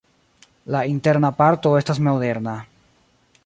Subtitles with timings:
[0.75, 2.59] La interna parto estas moderna.